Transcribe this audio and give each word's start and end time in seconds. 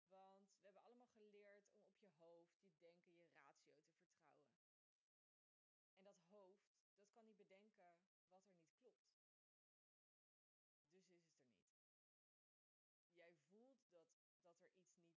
Want 0.09 0.59
we 0.59 0.63
hebben 0.67 0.83
allemaal 0.83 1.13
geleerd 1.17 1.67
om 1.69 1.83
op 1.83 1.88
je 2.01 2.11
hoofd, 2.19 2.53
je 2.67 2.79
denken, 2.79 3.13
je 3.17 3.29
ratio 3.43 3.73
te 3.79 3.87
vertrouwen. 3.87 4.37
En 5.93 6.01
dat 6.01 6.19
hoofd, 6.29 6.67
dat 6.97 7.09
kan 7.11 7.25
niet 7.25 7.37
bedenken 7.37 7.93
wat 8.29 8.43
er 8.47 8.55
niet 8.57 8.75
klopt. 8.81 9.07
Dus 10.91 11.03
is 11.03 11.07
het 11.09 11.23
er 11.23 11.33
niet. 11.33 11.67
Jij 13.13 13.33
voelt 13.49 13.91
dat, 13.91 14.05
dat 14.41 14.61
er 14.63 14.71
iets 14.75 14.95
niet 14.97 15.17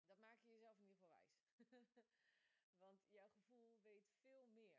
Dat 0.07 0.19
maak 0.19 0.41
je 0.41 0.49
jezelf 0.49 0.77
in 0.79 0.87
ieder 0.87 0.97
geval 0.97 1.15
wijs. 1.15 1.45
Want 2.83 3.11
jouw 3.11 3.31
gevoel 3.31 3.73
weet 3.83 4.09
veel 4.23 4.47
meer 4.47 4.79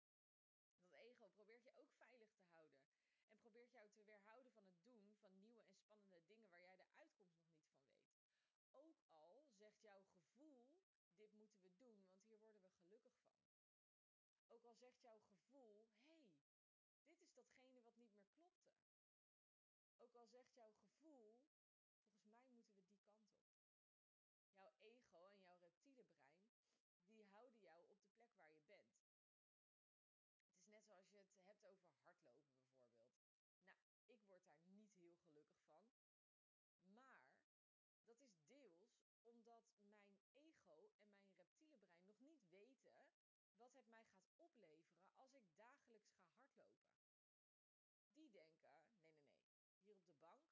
Dat 0.79 0.93
ego 0.99 1.29
probeert 1.29 1.65
je 1.65 1.73
ook 1.81 1.91
veilig 1.97 2.31
te 2.35 2.45
houden. 2.45 2.83
En 3.29 3.39
probeert 3.39 3.71
jou 3.71 3.89
te 3.93 4.05
weerhouden 4.05 4.53
van 4.53 4.67
het 4.67 4.85
doen 4.85 5.15
van 5.21 5.39
nieuwe 5.39 5.61
en 5.61 5.77
spannende 5.77 6.23
dingen 6.27 6.49
waar 6.49 6.63
jij 6.63 6.77
de 6.77 6.89
uitkomst 6.97 7.37
nog 7.39 7.51
niet 7.51 7.69
van 7.69 7.91
weet. 7.91 8.15
Ook 8.73 9.01
al 9.09 9.45
zegt 9.59 9.81
jouw 9.81 10.01
gevoel, 10.01 10.65
dit 11.17 11.33
moeten 11.35 11.63
we 11.63 11.73
doen, 11.77 12.03
want 12.07 12.23
hier 12.27 12.39
worden 12.39 12.61
we 12.61 12.69
gelukkig 12.69 13.15
van. 13.25 13.39
Ook 14.47 14.65
al 14.65 14.75
zegt 14.75 14.96
jouw 15.07 15.21
gevoel, 15.31 15.87
hé, 16.15 16.27
hey, 16.27 16.37
dit 17.07 17.21
is 17.23 17.33
datgene 17.35 17.81
wat 17.83 17.97
niet 17.97 18.13
meer 18.15 18.29
klopte. 18.35 18.75
Ook 20.03 20.15
al 20.15 20.27
zegt 20.27 20.53
jouw 20.55 20.73
gevoel, 20.83 21.37
volgens 21.95 22.11
mij 22.15 22.23
moeten 22.23 22.49
we 22.49 22.57
die 22.57 22.67
kant 22.75 23.11
op. 23.11 23.25
Jouw 24.57 24.73
ego 24.93 25.21
en 25.35 25.41
jouw 25.41 25.59
reptiele 25.59 26.05
brein, 26.05 26.49
die 27.09 27.25
houden 27.25 27.61
jou 27.61 27.79
op 27.83 28.01
de 28.03 28.11
plek 28.17 28.35
waar 28.37 28.53
je 28.55 28.63
bent. 28.67 28.91
Het 30.43 30.55
is 30.59 30.67
net 30.67 30.85
zoals 30.87 31.11
je 31.11 31.19
het 31.19 31.45
hebt 31.45 31.65
over 31.65 31.89
hardlopen 32.03 32.49
bijvoorbeeld. 32.59 33.15
Nou, 33.65 33.81
ik 34.13 34.23
word 34.29 34.47
daar 34.47 34.65
niet 34.65 34.93
heel 34.99 35.17
gelukkig 35.25 35.63
van. 35.71 35.85
Maar 36.85 37.23
dat 38.05 38.23
is 38.23 38.45
deels 38.47 38.79
omdat 39.23 39.63
mijn 39.79 40.21
ego 40.33 40.91
en 40.99 41.09
mijn 41.09 41.27
reptiele 41.27 41.67
brein 41.67 42.05
nog 42.07 42.19
niet 42.21 42.49
weten 42.49 42.87
wat 43.67 43.75
het 43.75 43.89
mij 43.91 44.07
gaat 44.15 44.37
opleveren 44.39 45.11
als 45.17 45.35
ik 45.35 45.47
dagelijks 45.57 46.11
ga 46.19 46.27
hardlopen. 46.39 46.95
Die 48.15 48.31
denken: 48.31 48.71
nee, 48.71 49.25
nee, 49.27 49.55
nee, 49.55 49.75
hier 49.83 49.91
op 49.95 50.05
de 50.07 50.15
bank, 50.19 50.45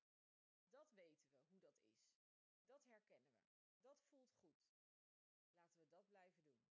dat 0.70 0.88
weten 0.94 1.26
we 1.28 1.36
hoe 1.48 1.60
dat 1.60 1.78
is. 1.88 2.02
Dat 2.66 2.82
herkennen 2.86 3.36
we. 3.36 3.46
Dat 3.88 3.98
voelt 4.06 4.28
goed. 4.38 4.56
Laten 5.62 5.84
we 5.84 5.90
dat 5.90 6.08
blijven 6.08 6.44
doen. 6.46 6.66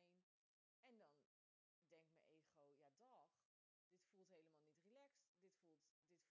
En 0.87 0.97
dan 0.97 1.13
denkt 1.87 2.11
mijn 2.15 2.33
ego, 2.47 2.65
ja 2.75 2.91
dag, 2.99 3.29
dit 4.15 4.27
voelt 4.29 4.29
helemaal 4.29 4.71
niet 4.75 4.87
relaxed, 4.91 5.39
dit 5.39 5.53
voelt, 5.61 5.81